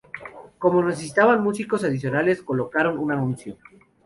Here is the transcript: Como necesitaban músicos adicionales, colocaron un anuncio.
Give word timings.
Como 0.57 0.81
necesitaban 0.83 1.43
músicos 1.43 1.83
adicionales, 1.83 2.41
colocaron 2.41 2.97
un 2.97 3.11
anuncio. 3.11 3.57